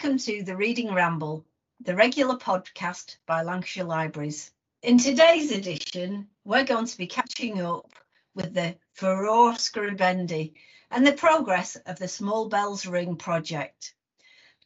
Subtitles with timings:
[0.00, 1.44] welcome to the Reading Ramble,
[1.80, 4.52] the regular podcast by Lancashire Libraries.
[4.80, 7.90] In today's edition, we're going to be catching up
[8.36, 10.52] with the Furor Scribendi
[10.92, 13.94] and the progress of the Small Bells Ring project.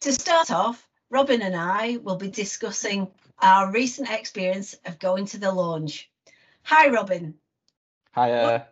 [0.00, 3.08] To start off, Robin and I will be discussing
[3.40, 6.10] our recent experience of going to the launch.
[6.64, 7.32] Hi, Robin.
[8.10, 8.32] Hi.
[8.32, 8.64] Uh,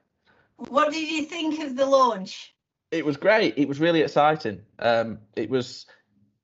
[0.59, 2.55] what, what did you think of the launch?
[2.91, 3.55] It was great.
[3.57, 4.61] It was really exciting.
[4.79, 5.87] Um, it was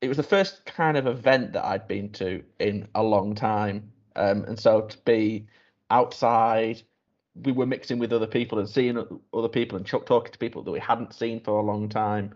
[0.00, 3.90] it was the first kind of event that I'd been to in a long time,
[4.14, 5.46] um, and so to be
[5.90, 6.82] outside,
[7.42, 8.98] we were mixing with other people and seeing
[9.32, 12.34] other people and talking to people that we hadn't seen for a long time.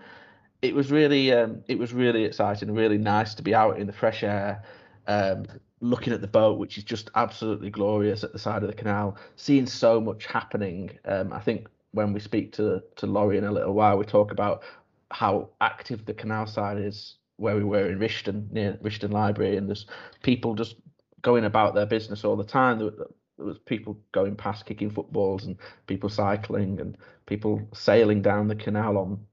[0.63, 3.93] It was really um, it was really exciting, really nice to be out in the
[3.93, 4.63] fresh air,
[5.07, 5.47] um,
[5.81, 9.17] looking at the boat, which is just absolutely glorious at the side of the canal,
[9.37, 10.99] seeing so much happening.
[11.05, 14.33] Um, I think when we speak to to Laurie in a little while, we talk
[14.33, 14.63] about
[15.11, 19.67] how active the canal side is where we were in Rishton near Rishton Library, and
[19.67, 19.87] there's
[20.23, 20.77] people just
[21.23, 22.79] going about their business all the time.
[22.79, 22.91] There,
[23.39, 28.55] there was people going past kicking footballs and people cycling and people sailing down the
[28.55, 29.25] canal on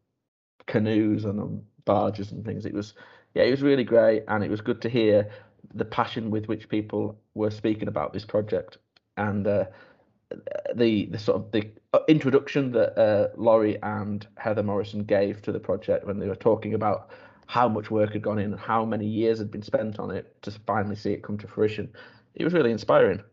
[0.68, 2.66] canoes and on barges and things.
[2.66, 2.94] It was
[3.36, 5.30] yeah, it was really great, and it was good to hear
[5.74, 8.78] the passion with which people were speaking about this project
[9.18, 9.66] and uh,
[10.76, 11.70] the the sort of the
[12.08, 16.74] introduction that uh, Laurie and Heather Morison gave to the project when they were talking
[16.74, 17.10] about
[17.48, 20.42] how much work had gone in and how many years had been spent on it
[20.44, 21.90] to finally see it come to fruition.
[22.36, 23.24] It was really inspiring.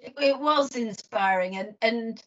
[0.00, 2.22] It was inspiring, and and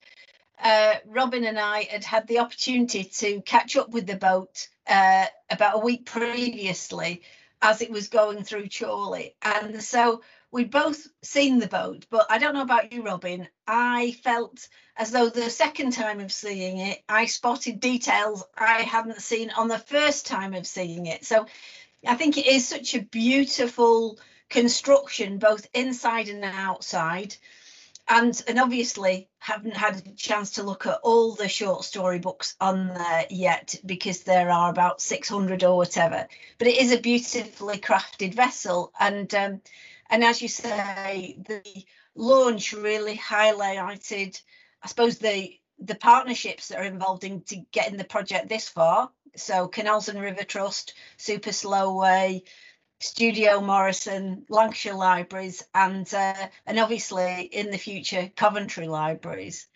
[0.64, 5.26] uh, Robin and I had had the opportunity to catch up with the boat uh,
[5.50, 7.24] about a week previously
[7.62, 10.22] as it was going through Chorley, and so
[10.54, 13.48] we'd both seen the boat, but I don't know about you, Robin.
[13.68, 19.20] I felt as though the second time of seeing it, I spotted details I hadn't
[19.20, 21.26] seen on the first time of seeing it.
[21.26, 21.48] So
[22.06, 27.36] I think it is such a beautiful construction, both inside and outside.
[28.08, 32.56] And and obviously haven't had a chance to look at all the short story books
[32.60, 36.28] on there yet because there are about 600 or whatever.
[36.60, 39.62] But it is a beautifully crafted vessel, and um,
[40.10, 44.42] and as you say, the launch really highlighted,
[44.82, 49.12] I suppose, the the partnerships that are involved in to getting the project this far.
[49.36, 52.44] So Canals and River Trust, Super Slow Way,
[53.00, 59.68] Studio Morison, Lancashire Libraries, and uh, and obviously in the future Coventry Libraries.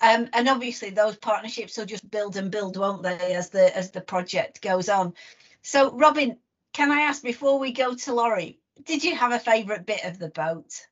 [0.00, 3.90] Um, and obviously those partnerships will just build and build, won't they, as the as
[3.90, 5.14] the project goes on.
[5.62, 6.36] So Robin,
[6.72, 10.18] can I ask before we go to Laurie, did you have a favourite bit of
[10.18, 10.86] the boat?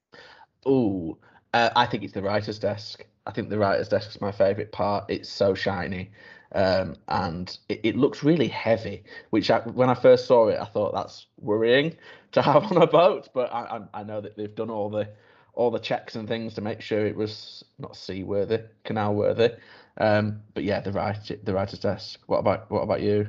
[0.67, 1.19] Oh,
[1.53, 3.05] uh, I think it's the writer's desk.
[3.27, 5.05] I think the writer's desk is my favourite part.
[5.09, 6.11] It's so shiny.
[6.53, 9.05] Um, and it, it, looks really heavy.
[9.31, 11.97] Which I, when I first saw it, I thought that's worrying
[12.33, 13.29] to have on a boat.
[13.35, 15.09] But I, I, I know that they've done all the
[15.55, 19.51] all the checks and things to make sure it was not seaworthy, canal worthy.
[19.99, 22.21] Um, but yeah, the writer the writer's desk.
[22.27, 23.29] What about what about you?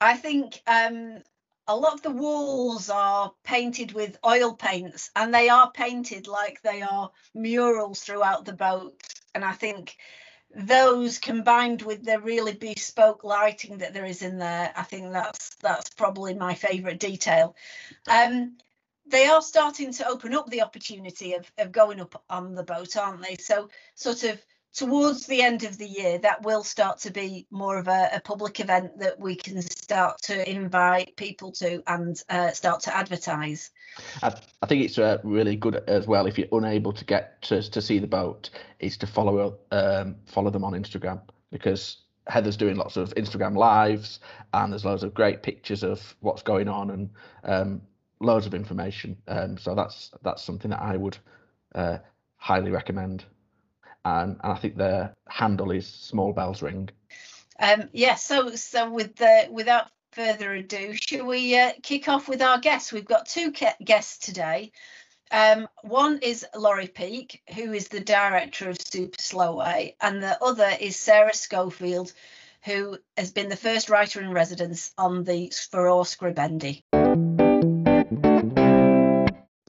[0.00, 1.22] I think um,
[1.68, 6.60] a lot of the walls are painted with oil paints and they are painted like
[6.62, 9.00] they are murals throughout the boat.
[9.34, 9.96] And i think
[10.54, 15.54] those combined with the really bespoke lighting that there is in there i think that's
[15.56, 17.56] that's probably my favorite detail.
[18.06, 18.58] Um,
[19.06, 22.96] they are starting to open up the opportunity of, of going up on the boat
[22.96, 23.36] aren't they?
[23.36, 24.40] So sort of
[24.74, 28.20] towards the end of the year, that will start to be more of a, a
[28.20, 33.70] public event that we can start to invite people to and uh, start to advertise.
[34.22, 37.62] I, I think it's uh, really good as well if you're unable to get to,
[37.70, 42.76] to see the boat, is to follow um, follow them on Instagram because Heather's doing
[42.76, 44.20] lots of Instagram lives
[44.54, 47.10] and there's loads of great pictures of what's going on and
[47.44, 47.82] um,
[48.20, 49.16] loads of information.
[49.28, 51.18] Um, so that's that's something that I would
[51.74, 51.98] uh,
[52.36, 53.24] highly recommend
[54.04, 56.88] and, and I think their handle is Small Bells Ring.
[57.58, 62.42] Um, yeah, so so with the without further ado, shall we uh, kick off with
[62.42, 62.92] our guests?
[62.92, 63.52] We've got two
[63.84, 64.72] guests today.
[65.30, 70.42] Um, one is Laurie Peake, who is the director of Super Slow Slowway, and the
[70.42, 72.12] other is Sarah Schofield,
[72.64, 76.82] who has been the first writer in residence on the Furor Scribendi.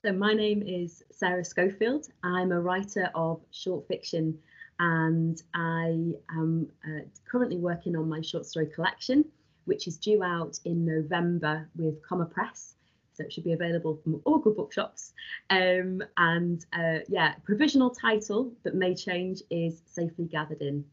[0.05, 2.09] So, my name is Sarah Schofield.
[2.25, 4.37] I'm a writer of short fiction
[4.77, 9.23] and I am uh, currently working on my short story collection,
[9.63, 12.75] which is due out in November with Comma Press.
[13.13, 15.13] So, it should be available from all good bookshops.
[15.49, 20.83] Um, and uh, yeah, provisional title that may change is Safely Gathered In.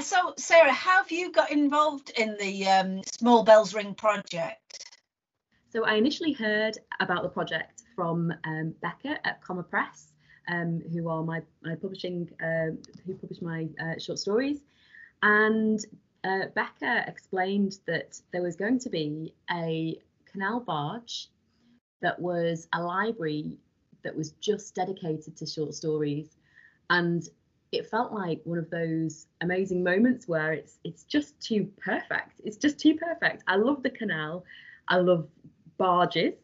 [0.00, 4.95] So, Sarah, how have you got involved in the um, Small Bells Ring project?
[5.68, 10.12] So I initially heard about the project from um, Becca at Comma Press,
[10.48, 14.60] um, who are my, my publishing, uh, who publish my uh, short stories.
[15.22, 15.80] And
[16.24, 19.98] uh, Becca explained that there was going to be a
[20.30, 21.28] canal barge
[22.00, 23.58] that was a library
[24.04, 26.36] that was just dedicated to short stories.
[26.90, 27.28] And
[27.72, 32.40] it felt like one of those amazing moments where it's it's just too perfect.
[32.44, 33.42] It's just too perfect.
[33.48, 34.44] I love the canal.
[34.88, 35.26] I love
[35.78, 36.34] barges.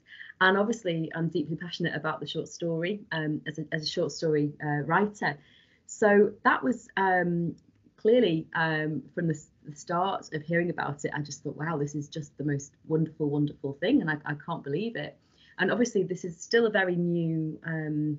[0.40, 4.10] And obviously, I'm deeply passionate about the short story um, as, a, as a short
[4.12, 5.38] story uh, writer.
[5.86, 7.54] So that was um,
[7.96, 11.94] clearly um, from the, the, start of hearing about it, I just thought, wow, this
[11.94, 14.00] is just the most wonderful, wonderful thing.
[14.00, 15.16] And I, I can't believe it.
[15.58, 18.18] And obviously, this is still a very new, um,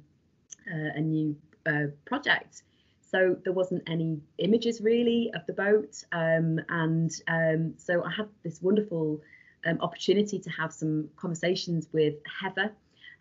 [0.71, 1.35] uh, a new
[1.65, 2.63] uh, project.
[3.01, 6.03] So there wasn't any images really of the boat.
[6.13, 9.21] Um, and um, so I had this wonderful
[9.65, 12.71] um, opportunity to have some conversations with Heather,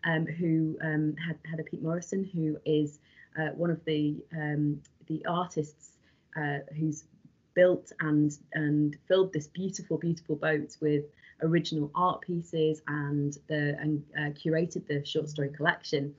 [0.03, 2.99] um, who um, had Heather Peak Morison, who is
[3.39, 5.97] uh, one of the um, the artists
[6.35, 7.05] uh, who's
[7.53, 11.05] built and and filled this beautiful, beautiful boat with
[11.41, 16.13] original art pieces and the and uh, curated the short story collection.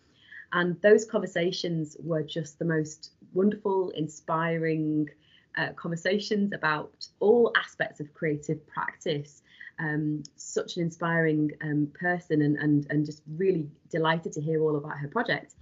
[0.53, 5.09] And those conversations were just the most wonderful, inspiring
[5.57, 9.43] uh, conversations about all aspects of creative practice
[9.79, 14.77] um, such an inspiring um, person and, and, and just really delighted to hear all
[14.77, 15.55] about her project.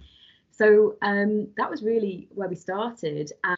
[0.51, 3.31] So um, that was really where we started.
[3.43, 3.57] And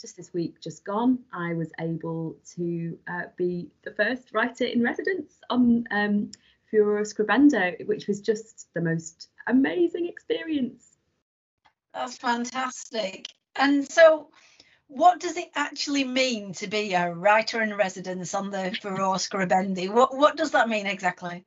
[0.00, 4.82] just this week, just gone, I was able to uh, be the first writer in
[4.82, 6.30] residence on um,
[6.70, 10.96] Furor Scribendi, which was just the most amazing experience.
[11.92, 13.26] That's fantastic.
[13.56, 14.28] And so,
[14.90, 19.88] what does it actually mean to be a writer in residence on the Furor Scribendi?
[19.88, 21.44] What what does that mean exactly?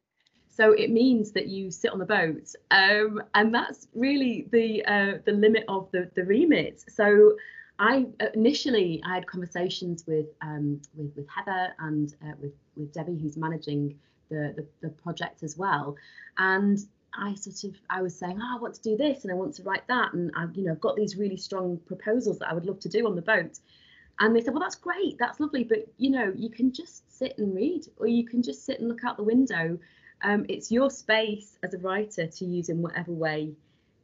[0.49, 5.17] So it means that you sit on the boat, um, and that's really the uh,
[5.25, 6.83] the limit of the the remit.
[6.87, 7.35] So
[7.79, 13.19] I initially I had conversations with um, with with Heather and uh, with with Debbie,
[13.21, 13.99] who's managing
[14.29, 15.95] the, the the project as well,
[16.37, 16.79] and
[17.15, 19.55] I sort of I was saying, oh, I want to do this and I want
[19.55, 22.65] to write that, and I've you know, got these really strong proposals that I would
[22.65, 23.59] love to do on the boat.
[24.19, 27.37] And they said, well, that's great, that's lovely, but you know, you can just sit
[27.37, 29.77] and read, or you can just sit and look out the window.
[30.23, 33.53] Um, it's your space as a writer to use in whatever way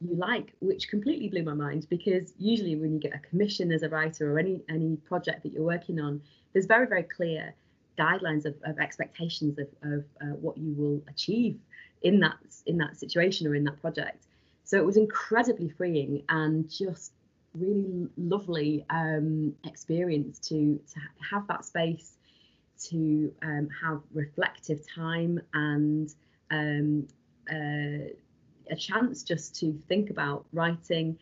[0.00, 3.82] you like, which completely blew my mind because usually when you get a commission as
[3.82, 6.20] a writer or any any project that you're working on,
[6.52, 7.54] there's very very clear
[7.98, 11.58] guidelines of, of expectations of, of uh, what you will achieve
[12.02, 14.26] in that in that situation or in that project.
[14.64, 17.12] So it was incredibly freeing and just
[17.54, 21.00] really lovely um, experience to to
[21.30, 22.16] have that space
[22.88, 26.14] to um, have reflective time and
[26.50, 27.06] um,
[27.50, 28.08] uh,
[28.70, 31.18] a chance just to think about writing,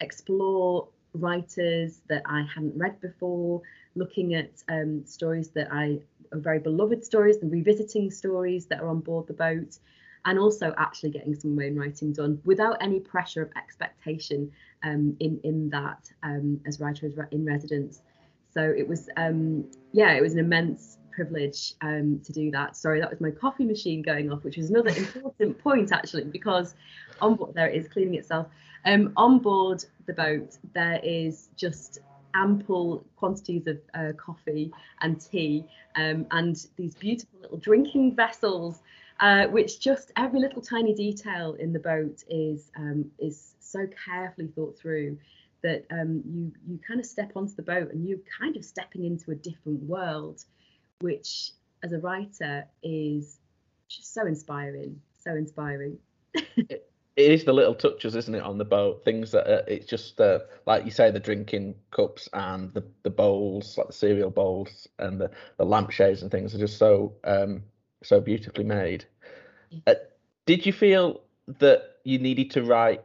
[0.00, 3.62] explore writers that I hadn't read before,
[3.96, 5.98] looking at um, stories that I
[6.32, 9.78] are very beloved stories and revisiting stories that are on board the boat
[10.24, 14.50] and also actually getting some own writing done without any pressure of expectation
[14.82, 18.02] um, in in that um, as writer in residence.
[18.52, 22.76] So it was um, yeah, it was an immense privilege um, to do that.
[22.76, 26.74] Sorry, that was my coffee machine going off, which was another important point actually because
[27.20, 28.46] on board there it is cleaning itself.
[28.84, 31.98] Um, on board the boat there is just
[32.34, 35.64] ample quantities of uh, coffee and tea
[35.96, 38.80] um, and these beautiful little drinking vessels
[39.20, 44.48] uh, which just every little tiny detail in the boat is um, is so carefully
[44.54, 45.18] thought through
[45.62, 49.04] that um, you you kind of step onto the boat and you're kind of stepping
[49.04, 50.44] into a different world,
[51.00, 53.38] which as a writer is
[53.88, 55.98] just so inspiring, so inspiring.
[56.34, 56.82] it
[57.16, 59.04] is the little touches, isn't it, on the boat?
[59.04, 63.10] Things that uh, it's just uh, like you say, the drinking cups and the, the
[63.10, 67.62] bowls, like the cereal bowls and the, the lampshades and things are just so um,
[68.02, 69.04] so beautifully made.
[69.86, 69.94] Uh,
[70.46, 71.22] did you feel
[71.58, 73.04] that you needed to write,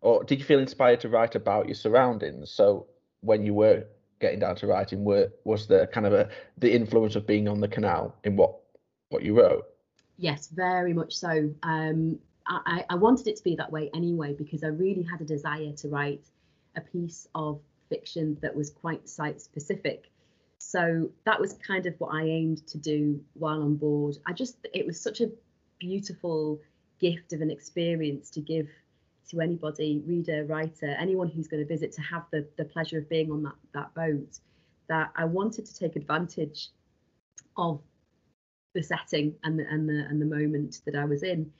[0.00, 2.50] or did you feel inspired to write about your surroundings?
[2.50, 2.86] So
[3.20, 3.84] when you were
[4.20, 7.60] getting down to writing, were was the kind of a the influence of being on
[7.60, 8.60] the canal in what
[9.08, 9.64] what you wrote?
[10.18, 11.52] Yes, very much so.
[11.62, 15.24] Um, I, I wanted it to be that way anyway because I really had a
[15.24, 16.24] desire to write
[16.76, 20.10] a piece of fiction that was quite site specific
[20.58, 24.16] so that was kind of what I aimed to do while on board.
[24.26, 25.30] I just, it was such a
[25.78, 26.60] beautiful
[26.98, 28.68] gift of an experience to give
[29.30, 33.08] to anybody, reader, writer, anyone who's going to visit to have the, the pleasure of
[33.08, 34.38] being on that, that boat,
[34.88, 36.68] that I wanted to take advantage
[37.56, 37.80] of
[38.74, 41.50] the setting and the and the and the moment that I was in.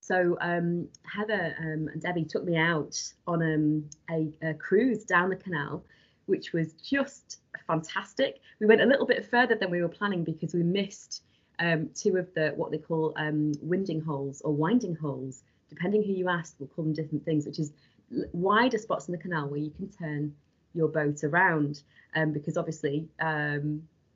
[0.00, 2.96] So um, Heather um, and Debbie took me out
[3.26, 5.84] on um, a, a, cruise down the canal,
[6.28, 8.40] which was just fantastic.
[8.60, 11.22] We went a little bit further than we were planning because we missed
[11.58, 16.12] um, two of the what they call um, winding holes or winding holes, depending who
[16.12, 16.54] you ask.
[16.58, 17.72] We'll call them different things, which is
[18.32, 20.34] wider spots in the canal where you can turn
[20.74, 21.82] your boat around.
[22.14, 23.06] Um, because obviously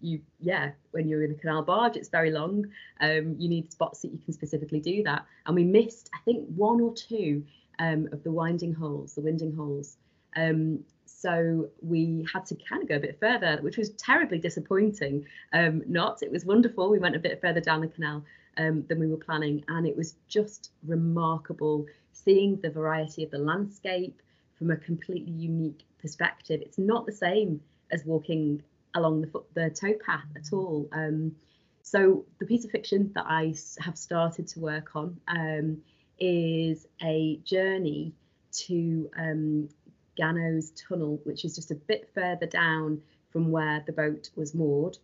[0.02, 2.66] you yeah when you're in a canal barge it's very long
[3.00, 6.47] um, you need spots that you can specifically do that and we missed i think
[6.54, 7.45] one or two
[7.78, 9.97] um, of the winding holes the winding holes
[10.37, 10.81] um,
[11.21, 15.25] so we had to kind of go a bit further which was terribly disappointing.
[15.52, 16.90] Um, not it was wonderful.
[16.90, 18.25] We went a bit further down the canal
[18.59, 23.38] um, than we were planning and it was just remarkable seeing the variety of the
[23.38, 24.21] landscape
[24.59, 26.61] from a completely unique perspective.
[26.61, 28.62] It's not the same as walking
[28.95, 30.88] along the foot, the towpath at all.
[30.92, 31.35] Um,
[31.83, 35.83] so the piece of fiction that I have started to work on um,
[36.19, 38.12] is a journey
[38.52, 39.69] to um,
[40.16, 43.00] Gannow's tunnel, which is just a bit further down
[43.31, 44.99] from where the boat was moored.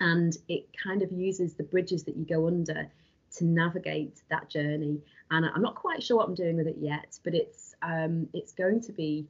[0.00, 2.90] And it kind of uses the bridges that you go under
[3.36, 5.00] to navigate that journey.
[5.30, 8.52] And I'm not quite sure what I'm doing with it yet, but it's um, it's
[8.52, 9.26] going to be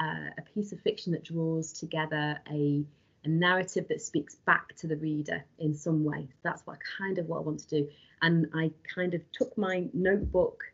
[0.00, 2.84] uh, a piece of fiction that draws together a
[3.24, 6.28] a narrative that speaks back to the reader in some way.
[6.42, 7.88] That's what kind of what I want to do.
[8.20, 10.64] And I kind of took my notebook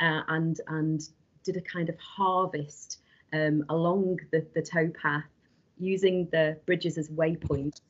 [0.00, 1.00] uh, and and
[1.44, 2.98] did a kind of harvest
[3.32, 5.24] um, along the, the towpath
[5.78, 7.80] using the bridges as waypoints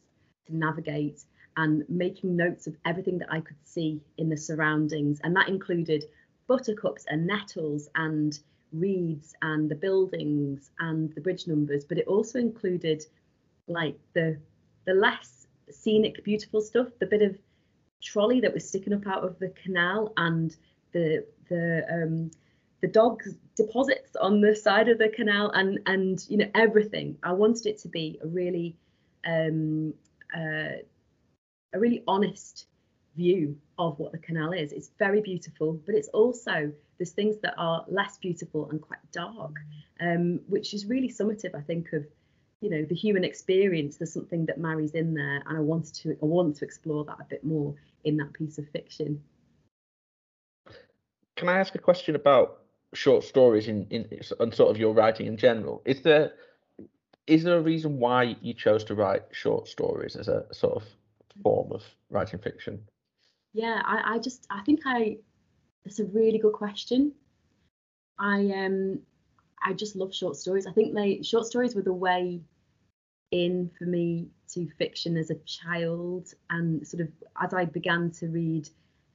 [0.47, 1.25] to navigate
[1.57, 5.21] and making notes of everything that I could see in the surroundings.
[5.23, 6.05] And that included
[6.47, 8.39] buttercups and nettles and
[8.73, 13.05] reeds and the buildings and the bridge numbers, but it also included
[13.69, 14.39] like the
[14.85, 17.37] the less scenic, beautiful stuff, the bit of
[18.03, 20.57] trolley that was sticking up out of the canal and
[20.93, 22.31] the the um
[22.83, 27.17] the dog's deposits on the side of the canal and and you know everything.
[27.23, 28.77] I wanted it to be a really
[29.25, 29.95] um
[30.37, 30.83] uh,
[31.73, 32.67] a really honest
[33.17, 34.73] view of what the canal is.
[34.73, 39.57] It's very beautiful but it's also there's things that are less beautiful and quite dark
[40.01, 42.05] um, which is really summative i think of
[42.61, 43.97] you know the human experience.
[43.97, 47.19] There's something that marries in there and i wanted to i want to explore that
[47.21, 47.75] a bit more
[48.05, 49.23] in that piece of fiction.
[51.37, 52.62] Can i ask a question about
[52.95, 54.09] short stories in in
[54.41, 55.83] and sort of your writing in general.
[55.85, 56.33] Is there
[57.27, 60.85] is there a reason why you chose to write short stories as a sort of
[61.43, 62.83] form of writing fiction?
[63.53, 65.17] Yeah i i just i think i
[65.85, 67.13] it's a really good question.
[68.19, 69.01] I um
[69.65, 70.67] I just love short stories.
[70.67, 72.41] I think they short stories were the way
[73.31, 77.09] in for me to fiction as a child and sort of
[77.41, 78.69] as I began to read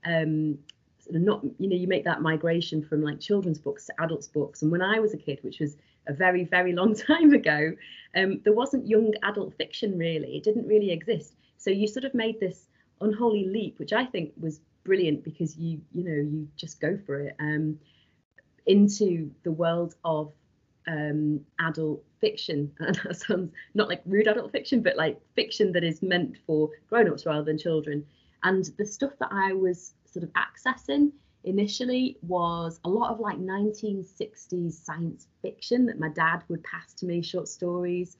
[0.06, 0.58] um
[1.12, 4.72] not you know you make that migration from like children's books to adults books and
[4.72, 7.74] when I was a kid which was a very very long time ago
[8.16, 12.14] um there wasn't young adult fiction really it didn't really exist so you sort of
[12.14, 12.68] made this
[13.02, 17.20] unholy leap which I think was brilliant because you you know you just go for
[17.20, 17.78] it um
[18.66, 20.32] into the world of
[20.88, 22.72] um, adult fiction.
[22.80, 26.70] And that sounds not like rude adult fiction, but like fiction that is meant for
[26.90, 28.06] grown-ups rather than children.
[28.44, 31.12] And the stuff that I was sort of accessing
[31.44, 37.06] initially was a lot of like 1960s science fiction that my dad would pass to
[37.06, 38.18] me, short stories,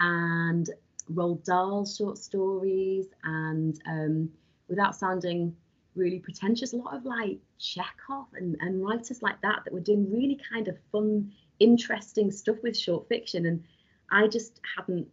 [0.00, 0.70] and
[1.12, 4.30] Roald Dahl short stories, and um,
[4.68, 5.56] without sounding
[5.96, 10.10] really pretentious, a lot of like Chekhov and, and writers like that that were doing
[10.10, 13.62] really kind of fun interesting stuff with short fiction and
[14.10, 15.06] i just hadn't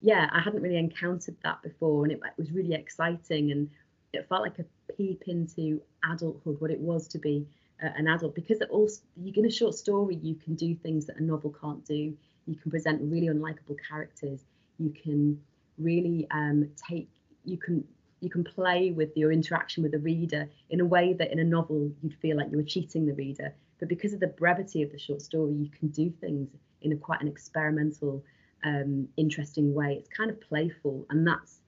[0.00, 3.68] yeah i hadn't really encountered that before and it, it was really exciting and
[4.12, 7.46] it felt like a peep into adulthood what it was to be
[7.82, 11.22] uh, an adult because also in a short story you can do things that a
[11.22, 12.14] novel can't do.
[12.46, 14.44] You can present really unlikable characters.
[14.78, 15.40] You can
[15.78, 17.08] really um, take
[17.44, 17.84] you can
[18.20, 21.44] you can play with your interaction with the reader in a way that in a
[21.44, 23.54] novel you'd feel like you were cheating the reader.
[23.78, 26.50] But because of the brevity of the short story, you can do things
[26.82, 28.22] in a quite an experimental,
[28.62, 29.94] um, interesting way.
[29.94, 31.60] It's kind of playful, and that's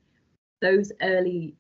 [0.61, 1.55] those early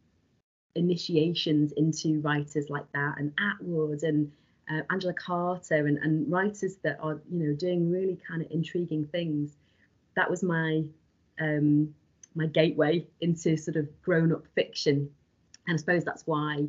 [0.74, 4.30] initiations into writers like that, and Atwood and
[4.70, 9.06] uh, Angela Carter, and, and writers that are you know doing really kind of intriguing
[9.06, 9.56] things.
[10.16, 10.84] That was my
[11.40, 11.94] um,
[12.34, 15.10] my gateway into sort of grown-up fiction,
[15.66, 16.66] and I suppose that's why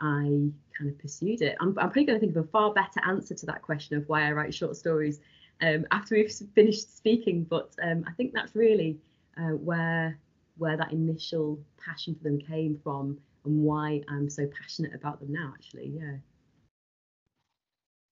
[0.00, 1.56] I kind of pursued it.
[1.60, 4.08] I'm, I'm probably going to think of a far better answer to that question of
[4.08, 5.20] why I write short stories
[5.60, 7.44] um, after we've finished speaking.
[7.44, 8.98] But um, I think that's really
[9.38, 10.18] uh, where
[10.58, 15.32] where that initial passion for them came from, and why I'm so passionate about them
[15.32, 15.52] now.
[15.54, 16.16] Actually, yeah.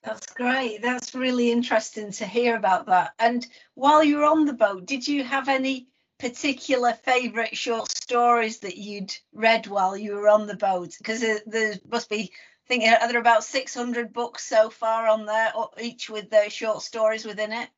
[0.02, 0.80] That's great.
[0.80, 3.12] That's really interesting to hear about that.
[3.18, 8.60] And while you were on the boat, did you have any particular favourite short stories
[8.60, 10.94] that you'd read while you were on the boat?
[10.96, 15.52] Because there must be, I think, are there about 600 books so far on there,
[15.78, 17.68] each with their short stories within it?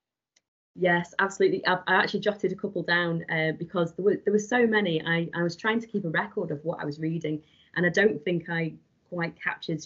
[0.74, 1.66] Yes, absolutely.
[1.66, 5.02] I, I actually jotted a couple down uh, because there were there were so many.
[5.04, 7.42] I, I was trying to keep a record of what I was reading,
[7.76, 8.72] and I don't think I
[9.10, 9.84] quite captured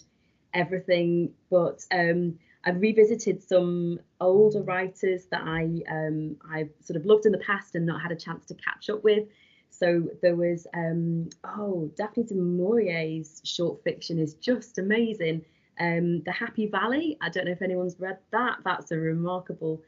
[0.55, 7.27] everything, but um, I've revisited some older writers that I um, I've sort of loved
[7.27, 9.27] in the past and not had a chance to catch up with.
[9.71, 15.45] So there was um, oh Daphne du Maurier's short fiction is just amazing.
[15.79, 17.19] Um, the Happy Valley.
[17.21, 18.59] I don't know if anyone's read that.
[18.65, 19.83] That's a remarkable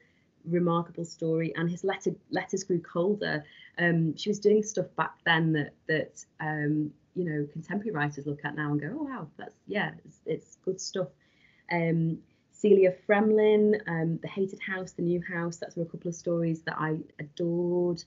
[0.44, 3.44] remarkable story and his letter letters grew colder
[3.78, 8.44] um, she was doing stuff back then that that um, you know contemporary writers look
[8.44, 11.08] at now and go oh wow that's yeah it's, it's good stuff
[11.70, 12.18] um,
[12.58, 16.74] Celia Fremlin, um, The Hated House, The New House, that's a couple of stories that
[16.76, 18.02] I adored.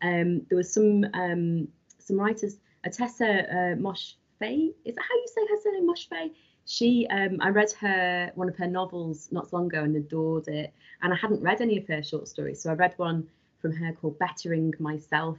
[0.00, 1.68] Um, there was some um,
[1.98, 2.56] some writers,
[2.86, 6.34] Ottessa uh, Mosh Fay, is that how you say her surname, Moshfegh?
[6.70, 10.46] She, um, I read her one of her novels not so long ago and adored
[10.46, 10.72] it.
[11.02, 13.92] And I hadn't read any of her short stories, so I read one from her
[13.92, 15.36] called Bettering Myself,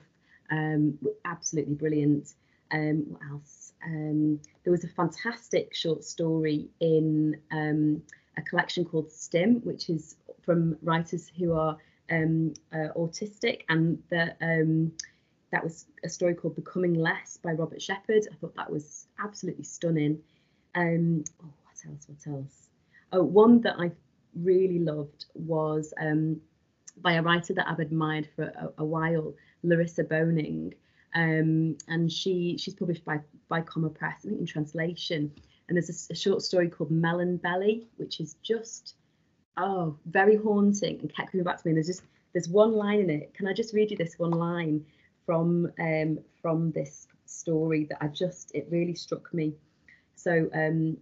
[0.52, 2.34] um, absolutely brilliant.
[2.72, 3.72] Um, what else?
[3.82, 8.04] Um, there was a fantastic short story in um,
[8.36, 11.78] a collection called STIM, which is from writers who are
[12.10, 14.92] um, uh, autistic, and the, um,
[15.54, 18.28] that was a story called Becoming Less by Robert Shepherd.
[18.30, 20.22] I thought that was absolutely stunning.
[20.76, 22.08] Um, oh, what else?
[22.08, 22.70] What else?
[23.12, 23.92] Oh, one that I
[24.36, 26.40] really loved was um,
[26.98, 30.74] by a writer that I've admired for a, a while, Larissa Boehning,
[31.14, 35.32] um, and she she's published by by Comma Press, I think in translation.
[35.68, 38.96] And there's a, a short story called Melon Belly, which is just
[39.58, 41.72] oh very haunting and kept coming back to me.
[41.72, 42.04] And there's just
[42.34, 43.34] there's one line in it.
[43.34, 44.86] Can I just read you this one line
[45.26, 49.54] from um, from this story that I just it really struck me.
[50.22, 50.98] So um,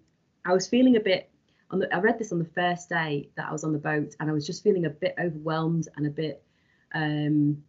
[0.46, 1.30] I was feeling a bit
[1.72, 4.16] on the, I read this on the first day that I was on the boat,
[4.20, 6.44] and I was just feeling a bit overwhelmed and a bit.
[6.94, 7.64] Um,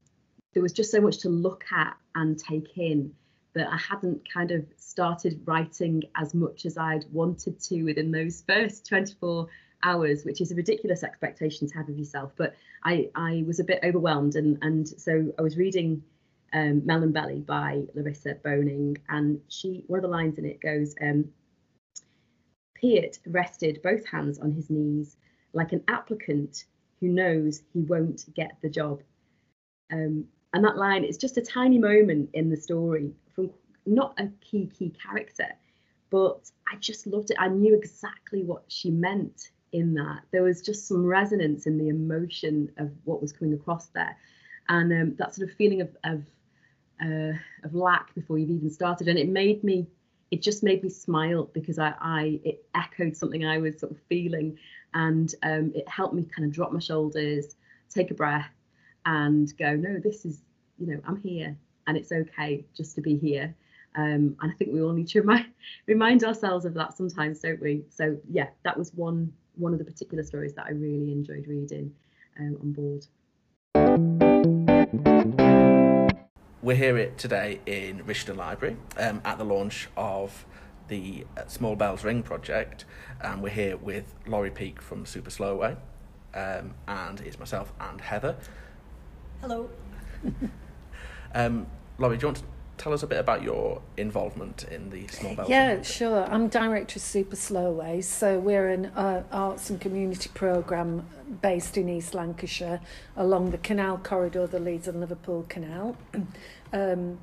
[0.54, 3.14] there was just so much to look at and take in
[3.54, 8.42] that I hadn't kind of started writing as much as I'd wanted to within those
[8.48, 9.48] first 24
[9.82, 12.32] hours, which is a ridiculous expectation to have of yourself.
[12.36, 16.02] But I, I was a bit overwhelmed, and and so I was reading
[16.52, 20.94] um, Melon Belly by Larissa Boehning, and she one of the lines in it goes,
[21.02, 21.28] um,
[22.80, 25.16] Piet rested both hands on his knees
[25.52, 26.64] like an applicant
[27.00, 29.02] who knows he won't get the job.
[29.92, 33.50] Um, and that line is just a tiny moment in the story from
[33.86, 35.48] not a key key character,
[36.10, 37.36] but I just loved it.
[37.38, 40.20] I knew exactly what she meant in that.
[40.32, 44.16] There was just some resonance in the emotion of what was coming across there,
[44.68, 46.22] and um, that sort of feeling of of,
[47.04, 47.32] uh,
[47.64, 49.08] of lack before you've even started.
[49.08, 49.86] And it made me
[50.30, 53.98] it just made me smile because I, I it echoed something I was sort of
[54.08, 54.58] feeling,
[54.94, 57.56] and um, it helped me kind of drop my shoulders,
[57.88, 58.50] take a breath,
[59.06, 60.42] and go, no, this is,
[60.78, 63.54] you know, I'm here, and it's okay just to be here.
[63.96, 65.46] Um, and I think we all need to remind
[65.86, 67.84] remind ourselves of that sometimes, don't we?
[67.90, 71.92] So yeah, that was one one of the particular stories that I really enjoyed reading
[72.38, 73.06] um, on board.
[76.62, 80.44] We're here today in Rishton Library um, at the launch of
[80.88, 82.84] the uh, Small Bells Ring project,
[83.22, 85.76] and we're here with Laurie Peake from Super Slow Way,
[86.34, 88.36] um, and it's myself and Heather.
[89.40, 89.70] Hello.
[91.34, 92.44] um, Laurie, do you want to
[92.80, 95.50] tell us a bit about your involvement in the Small Bells?
[95.50, 96.24] Yeah, sure.
[96.24, 101.06] I'm director of Super Slow Way, so we're an uh, arts and community programme
[101.42, 102.80] based in East Lancashire
[103.18, 105.94] along the canal corridor the Leeds and Liverpool Canal.
[106.72, 107.18] um,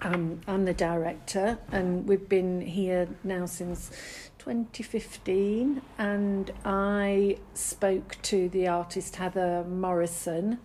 [0.00, 3.90] I'm, I'm the director, and we've been here now since
[4.38, 5.82] 2015.
[5.98, 10.58] And I spoke to the artist Heather Morison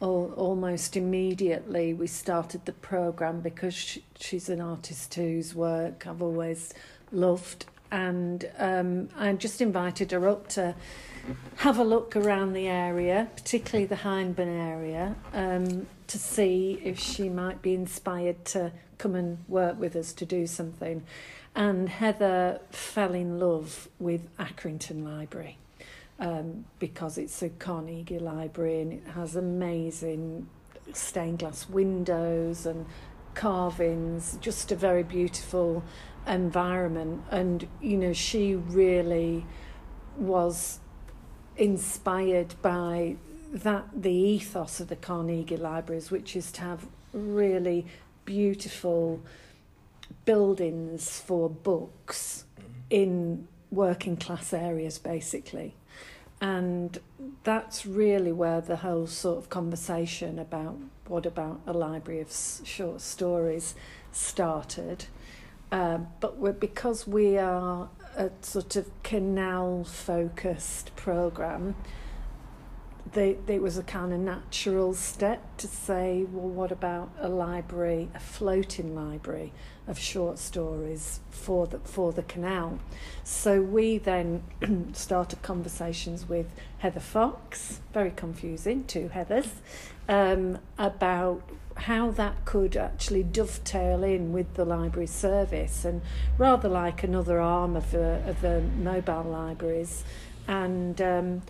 [0.00, 6.72] almost immediately we started the program because she, she's an artist whose work I've always
[7.12, 10.74] loved and um, I just invited her up to
[11.56, 17.28] have a look around the area, particularly the Hyndburn area, um, to see if she
[17.28, 21.02] might be inspired to come and work with us to do something.
[21.54, 25.58] And Heather fell in love with Accrington Library
[26.20, 30.48] um, because it's a Carnegie library and it has amazing
[30.92, 32.86] stained glass windows and
[33.34, 35.82] carvings, just a very beautiful
[36.26, 37.22] environment.
[37.30, 39.46] And, you know, she really
[40.16, 40.80] was
[41.56, 43.16] inspired by
[43.52, 47.86] that the ethos of the Carnegie Libraries, which is to have really
[48.24, 49.20] beautiful
[50.24, 52.44] buildings for books
[52.90, 55.74] in working class areas, basically.
[56.40, 56.98] And
[57.44, 62.32] that's really where the whole sort of conversation about what about a library of
[62.64, 63.74] short stories
[64.12, 65.06] started.
[65.72, 71.76] Um, but because we are a sort of canal focused program,
[73.12, 78.08] they, it was a kind of natural step to say, well, what about a library,
[78.14, 79.52] a floating library
[79.88, 82.78] of short stories for the, for the canal?
[83.24, 84.42] So we then
[84.92, 86.46] started conversations with
[86.78, 89.50] Heather Fox, very confusing, two Heathers,
[90.08, 91.42] um, about
[91.76, 96.02] how that could actually dovetail in with the library service and
[96.36, 100.04] rather like another arm of the, of the mobile libraries.
[100.46, 101.42] And um,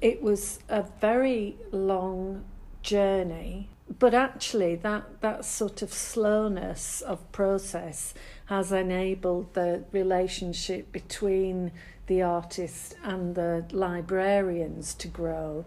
[0.00, 2.44] it was a very long
[2.82, 8.14] journey but actually that that sort of slowness of process
[8.46, 11.70] has enabled the relationship between
[12.06, 15.64] the artist and the librarians to grow.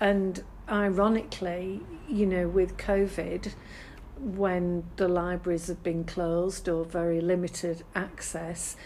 [0.00, 3.54] And ironically you know with covid
[4.18, 8.76] when the libraries have been closed or very limited access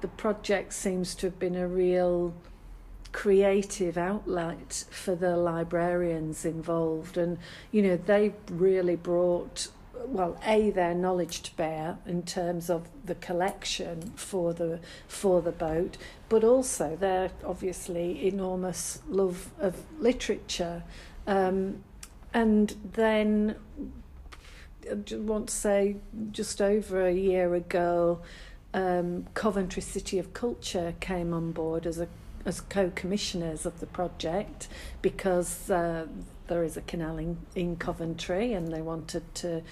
[0.00, 2.34] the project seems to have been a real
[3.12, 7.16] creative outlet for the librarians involved.
[7.16, 7.38] And
[7.72, 9.68] you know they really brought
[10.06, 15.50] well a their knowledge to bear in terms of the collection for the for the
[15.50, 15.96] boat
[16.28, 20.82] but also their obviously enormous love of literature.
[21.26, 21.82] Um,
[22.34, 23.56] and then
[24.90, 25.96] I want to say
[26.30, 28.20] just over a year ago
[28.74, 32.08] um, Coventry City of Culture came on board as a
[32.48, 34.68] as co-commissioners of the project
[35.02, 36.06] because uh,
[36.46, 39.62] there is a canal in, in Coventry and they wanted to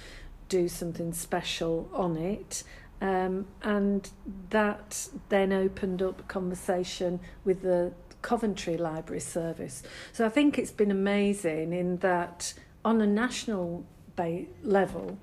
[0.51, 2.63] do something special on it.
[3.01, 4.09] Um, and
[4.51, 9.83] that then opened up conversation with the Coventry Library Service.
[10.13, 12.53] So I think it's been amazing in that
[12.85, 13.87] on a national
[14.17, 15.19] ba- level,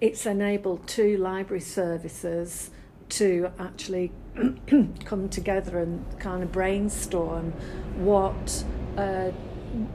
[0.00, 2.70] it's enabled two library services
[3.10, 4.12] to actually
[5.04, 7.52] come together and kind of brainstorm
[7.96, 8.64] what
[8.96, 9.30] uh,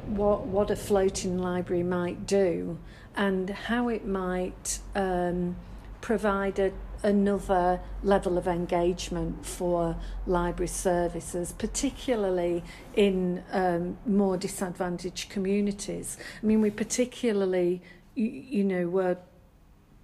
[0.07, 2.77] what what a floating library might do
[3.15, 5.55] and how it might um,
[6.01, 6.71] provide a,
[7.03, 9.95] another level of engagement for
[10.25, 12.63] library services, particularly
[12.95, 16.17] in um, more disadvantaged communities.
[16.41, 17.81] I mean, we particularly,
[18.15, 19.17] you, you know, were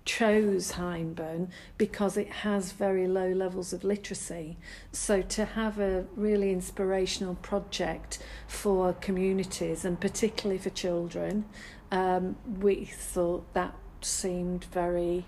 [0.05, 4.57] chose Hyndburn because it has very low levels of literacy.
[4.91, 11.45] So to have a really inspirational project for communities and particularly for children,
[11.91, 15.25] um, we thought that seemed very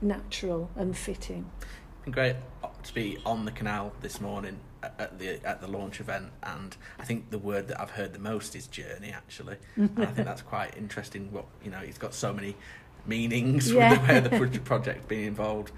[0.00, 1.50] natural and fitting.
[2.10, 2.36] Great
[2.84, 7.04] to be on the canal this morning at the at the launch event, and I
[7.04, 9.10] think the word that I've heard the most is journey.
[9.10, 11.32] Actually, and I think that's quite interesting.
[11.32, 12.56] What you know, he's got so many
[13.06, 13.90] meanings yeah.
[13.90, 15.72] with the way the project being involved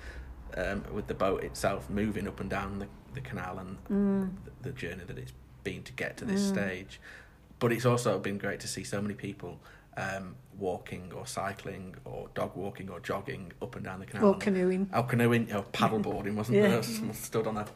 [0.56, 4.30] um, with the boat itself moving up and down the, the canal and mm.
[4.44, 5.32] the, the, journey that it's
[5.64, 6.54] been to get to this mm.
[6.54, 7.00] stage.
[7.58, 9.60] But it's also been great to see so many people
[9.96, 14.28] um, walking or cycling or dog walking or jogging up and down the canal.
[14.28, 14.90] Or canoeing.
[14.92, 16.68] Oh, canoeing, oh, paddleboarding, wasn't yeah.
[16.68, 16.82] there?
[16.82, 17.66] Someone stood on a,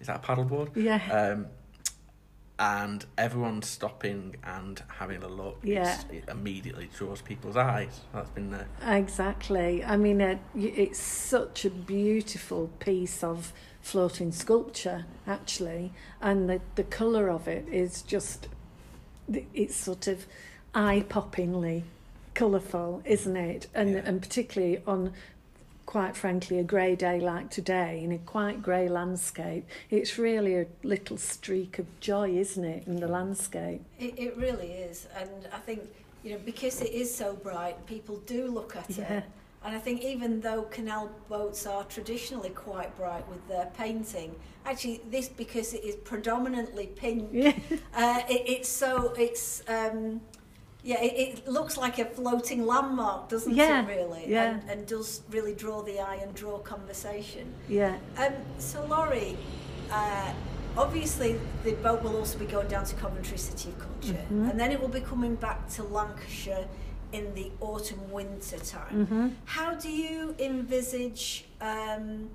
[0.00, 0.74] is that a paddleboard?
[0.76, 1.00] Yeah.
[1.10, 1.46] Um,
[2.58, 6.00] and everyone stopping and having a look yeah.
[6.10, 11.70] it immediately draws people's eyes that's been the exactly i mean uh, it's such a
[11.70, 18.48] beautiful piece of floating sculpture actually and the, the colour of it is just
[19.52, 20.26] it's sort of
[20.74, 21.84] eye-poppingly
[22.32, 24.02] colourful isn't it and yeah.
[24.04, 25.12] and particularly on
[25.86, 30.66] quite frankly, a grey day like today in a quite grey landscape, it's really a
[30.82, 33.80] little streak of joy, isn't it, in the landscape?
[33.98, 35.06] It, it really is.
[35.16, 35.88] And I think,
[36.24, 39.18] you know, because it is so bright, people do look at yeah.
[39.18, 39.24] it.
[39.64, 45.00] And I think even though canal boats are traditionally quite bright with their painting, actually
[45.10, 47.52] this because it is predominantly pink, yeah.
[47.94, 50.20] uh, it, it's so it's um,
[50.86, 53.88] yeah, it, it, looks like a floating landmark, doesn't yeah, it?
[53.88, 57.52] Really, yeah, and, and, does really draw the eye and draw conversation.
[57.68, 57.96] Yeah.
[58.16, 58.32] Um.
[58.58, 59.36] So, Laurie,
[59.90, 60.32] uh,
[60.76, 64.48] obviously the boat will also be going down to Coventry City of Culture, mm-hmm.
[64.48, 66.68] and then it will be coming back to Lancashire
[67.12, 69.06] in the autumn winter time.
[69.06, 69.28] Mm-hmm.
[69.44, 72.30] How do you envisage um,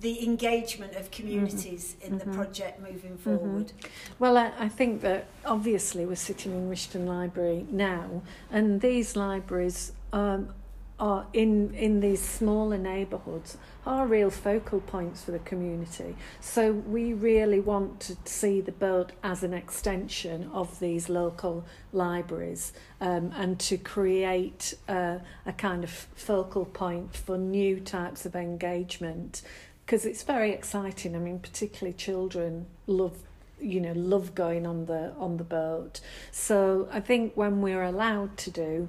[0.00, 3.72] the engagement of communities in the project moving forward?
[4.18, 9.92] Well, I, I think that obviously we're sitting in Rishton Library now, and these libraries
[10.12, 10.50] um,
[10.98, 13.56] are in in these smaller neighbourhoods
[13.86, 16.14] are real focal points for the community.
[16.40, 22.74] So we really want to see the build as an extension of these local libraries
[23.00, 29.40] um, and to create uh, a kind of focal point for new types of engagement
[29.88, 31.16] because it's very exciting.
[31.16, 33.16] I mean, particularly children love
[33.58, 38.36] you know love going on the on the boat so i think when we're allowed
[38.36, 38.86] to do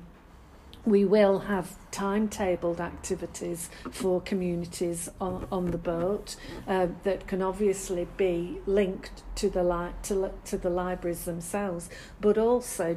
[0.86, 6.36] we will have timetabled activities for communities on, on the boat
[6.68, 11.90] uh, that can obviously be linked to the li- to, to the libraries themselves,
[12.22, 12.96] but also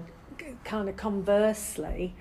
[0.65, 2.15] kind of conversely,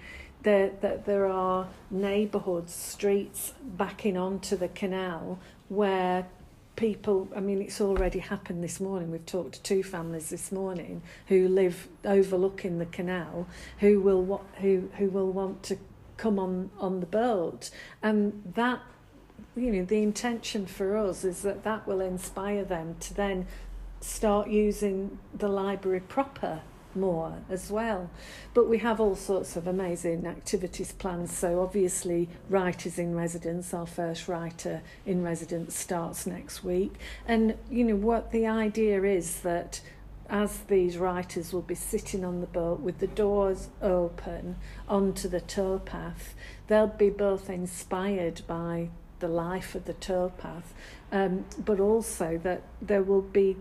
[0.44, 5.40] that there, there are neighbourhoods, streets backing onto the canal
[5.72, 6.28] where
[6.76, 9.10] people, I mean, it's already happened this morning.
[9.10, 13.48] We've talked to two families this morning who live overlooking the canal,
[13.80, 15.78] who will what who who will want to
[16.18, 17.70] come on on the boat,
[18.04, 18.82] and that
[19.56, 23.48] you know the intention for us is that that will inspire them to then
[24.02, 26.62] start using the library proper
[26.96, 28.10] more as well.
[28.54, 31.30] But we have all sorts of amazing activities planned.
[31.30, 36.94] So obviously, Writers in Residence, our first writer in residence starts next week.
[37.28, 39.82] And you know what the idea is that
[40.30, 44.56] as these writers will be sitting on the boat with the doors open
[44.88, 46.34] onto the towpath,
[46.68, 50.74] they'll be both inspired by the life of the towpath,
[51.12, 53.58] um, but also that there will be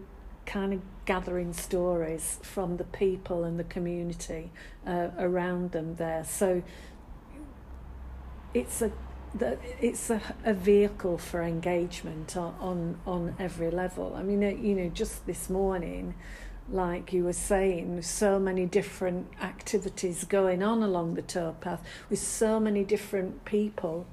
[0.50, 4.50] kind of gathering stories from the people and the community
[4.84, 6.24] uh, around them there.
[6.24, 6.62] So
[8.52, 8.90] it's a
[9.80, 14.14] it's a, a vehicle for engagement on, on on every level.
[14.16, 16.14] I mean, uh, you know, just this morning,
[16.68, 22.58] like you were saying, so many different activities going on along the towpath with so
[22.58, 24.04] many different people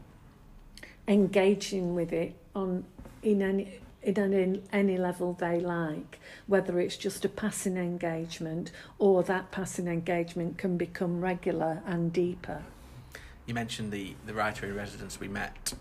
[1.07, 2.85] engaging with it on
[3.23, 9.21] in any in any, any level they like, whether it's just a passing engagement or
[9.23, 12.63] that passing engagement can become regular and deeper.
[13.45, 15.73] You mentioned the, the writer in residence we met,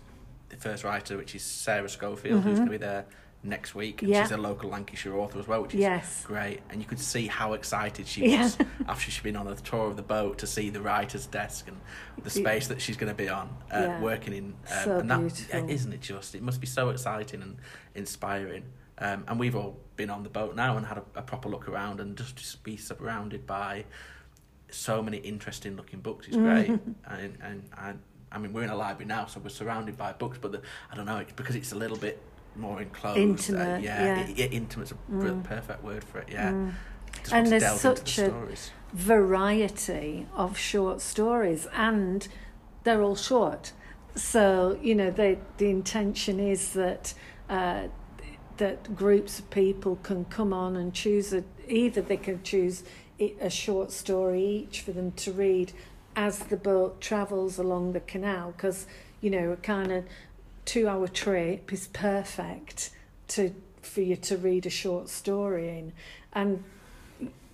[0.49, 2.65] the first writer, which is Sarah Schofield, who's mm-hmm.
[2.65, 3.05] going to be there
[3.43, 4.01] next week.
[4.01, 4.11] And.
[4.11, 4.23] Yeah.
[4.23, 6.23] she's a local Lancashire author as well, which is Yes.
[6.25, 6.61] great.
[6.69, 8.43] And you could see how excited she Yeah.
[8.43, 11.67] was after she'd been on a tour of the boat to see the writer's desk
[11.67, 11.77] and
[12.23, 14.01] the space that she's going to be on, uh, Yeah.
[14.01, 14.45] working in.
[14.45, 15.69] Um, So and that, beautiful.
[15.69, 16.35] Isn't it just?
[16.35, 17.57] It must be so exciting and
[17.95, 18.63] inspiring.
[18.99, 21.67] Um, and we've all been on the boat now and had a, a proper look
[21.69, 23.85] around and just, just be surrounded by
[24.69, 26.27] so many interesting looking books.
[26.27, 26.67] It's great.
[27.05, 27.99] and, and, and
[28.31, 30.95] I mean, we're in a library now, so we're surrounded by books, but the, I
[30.95, 32.21] don't know, it's because it's a little bit
[32.57, 33.17] more enclosed.
[33.17, 34.25] uh, Intimate, yeah, yeah.
[34.27, 36.71] i- i- intimate's a br- perfect word for it, yeah.
[37.21, 38.31] Just And there's into the such a-
[38.93, 42.27] variety of short stories and
[42.83, 43.73] they're all short
[44.15, 47.13] so you know they, the intention is that
[47.49, 47.83] uh,
[48.57, 52.83] that groups of people can come on and choose a, either they can choose
[53.19, 55.71] a short story each for them to read
[56.15, 58.87] as the boat travels along the canal because
[59.21, 60.05] you know a kind of
[60.67, 62.91] two hour trip is perfect
[63.29, 65.93] to for you to read a short story in
[66.33, 66.63] and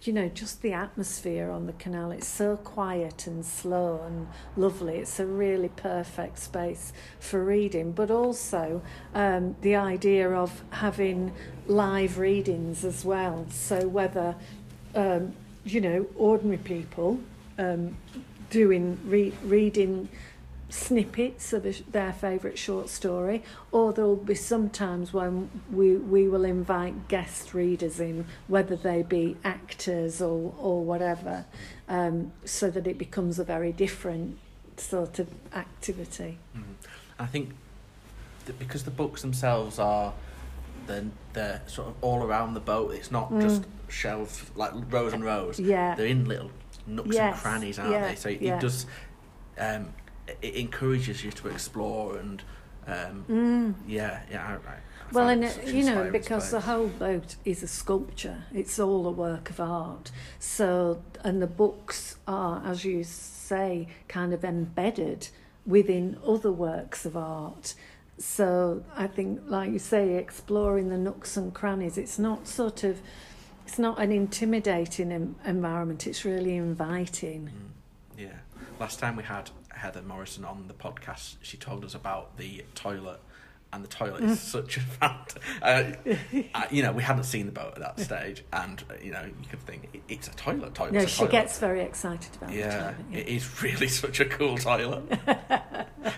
[0.01, 2.11] you know, just the atmosphere on the canal.
[2.11, 4.97] It's so quiet and slow and lovely.
[4.97, 8.81] It's a really perfect space for reading, but also
[9.15, 11.33] um, the idea of having
[11.67, 13.45] live readings as well.
[13.49, 14.35] So, whether,
[14.93, 17.21] um, you know, ordinary people
[17.57, 17.95] um,
[18.49, 20.09] doing re- reading
[20.73, 26.45] snippets of a, their favourite short story, or there'll be sometimes when we we will
[26.45, 31.45] invite guest readers in, whether they be actors or or whatever,
[31.87, 34.37] um, so that it becomes a very different
[34.77, 36.39] sort of activity.
[36.57, 36.63] Mm.
[37.19, 37.51] I think
[38.45, 40.13] that because the books themselves are
[40.87, 42.93] they're sort of all around the boat.
[42.93, 45.59] It's not just shelves like rows and rows.
[45.59, 45.67] Mm.
[45.67, 45.95] Yeah.
[45.95, 46.51] they're in little
[46.87, 48.15] nooks Yes, and crannies, aren't yeah, they?
[48.15, 48.57] So it, yeah.
[48.57, 48.85] it does.
[49.57, 49.93] Um,
[50.27, 52.43] it- encourages you to explore and.
[52.85, 54.45] Um, Yeah, yeah.
[54.45, 54.75] I, I,
[55.09, 55.13] Mm.
[55.13, 59.11] Well, and it, you know, because the whole boat is a sculpture, it's all a
[59.11, 60.11] work of art.
[60.39, 65.29] So, and the books are, as you say, kind of embedded
[65.67, 67.75] within other works of art.
[68.17, 72.99] So, I think, like you say, exploring the nooks and crannies, it's not sort of,
[73.67, 77.51] it's not an intimidating em- environment, it's really inviting.
[78.17, 78.29] Yeah.
[78.79, 79.49] last time we had
[79.83, 83.19] Heather Morison on the podcast, she told us about the toilet.
[83.73, 87.73] And the toilet is such a fant- uh, you know, we hadn't seen the boat
[87.75, 90.75] at that stage, and uh, you know, you could think it's a toilet.
[90.75, 90.93] Toilet.
[90.93, 93.17] No, she gets very excited about the Yeah, toilet, yeah.
[93.17, 95.03] it is really such a cool toilet.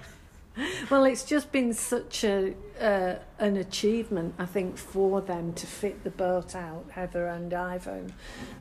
[0.90, 6.04] Well, it's just been such a uh, an achievement, I think, for them to fit
[6.04, 8.14] the boat out, Heather and Ivan.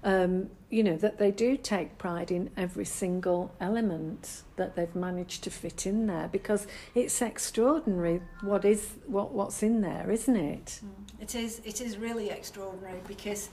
[0.02, 5.44] Um, you know that they do take pride in every single element that they've managed
[5.44, 10.80] to fit in there because it's extraordinary what is what what's in there, isn't it?
[11.20, 13.50] It is it is really extraordinary because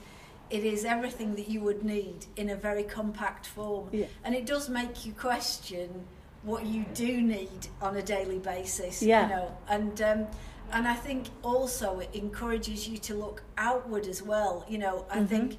[0.50, 3.88] it is everything that you would need in a very compact form.
[3.92, 4.06] Yeah.
[4.24, 6.04] And it does make you question
[6.42, 9.02] what you do need on a daily basis.
[9.02, 9.22] Yeah.
[9.22, 9.56] You know.
[9.68, 10.26] And um
[10.72, 14.64] and I think also it encourages you to look outward as well.
[14.68, 15.58] You know, I think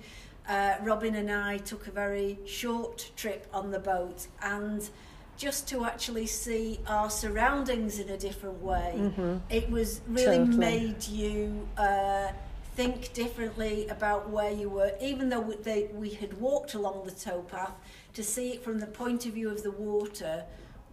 [0.49, 4.89] uh, Robin and I took a very short trip on the boat and
[5.37, 9.11] just to actually see our surroundings in a different way,
[9.49, 10.57] it was really Totally.
[10.57, 12.29] made you uh,
[12.75, 17.11] think differently about where you were, even though we, they, we had walked along the
[17.11, 17.73] towpath,
[18.13, 20.43] to see it from the point of view of the water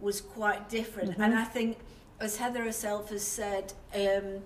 [0.01, 1.17] was quite different.
[1.17, 1.77] And I think,
[2.19, 4.41] as Heather herself has said, um,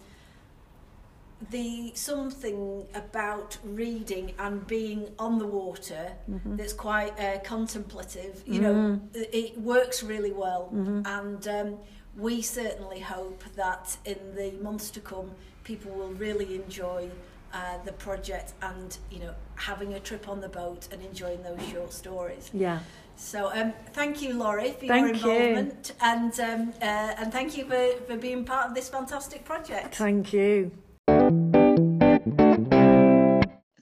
[1.52, 6.14] the something about reading and being on the water
[6.46, 10.70] that's quite uh, contemplative you know it works really well.
[11.06, 11.78] And um,
[12.18, 15.32] we certainly hope that in the months to come
[15.66, 17.10] people will really enjoy
[17.54, 21.62] uh, the project and you know having a trip on the boat and enjoying those
[21.70, 22.50] short stories.
[22.54, 22.80] Yeah.
[23.16, 25.40] So um, thank you laurie for Thank your you.
[25.40, 29.96] involvement and um, uh, and thank you for, for being part of this fantastic project
[29.96, 30.72] Thank you.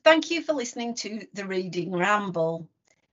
[0.04, 2.68] Thank you for listening to the Reading Ramble.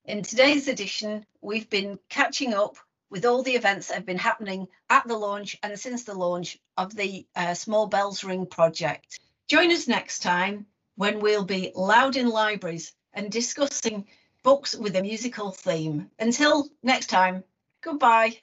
[0.04, 2.76] In today's edition, we've been catching up
[3.11, 6.59] with all the events that have been happening at the launch and since the launch
[6.76, 9.20] of the uh, Small Bells Ring project.
[9.48, 14.06] Join us next time when we'll be loud in libraries and discussing
[14.42, 16.11] books with a musical theme.
[16.18, 17.44] Until next time,
[17.83, 18.38] goodbye.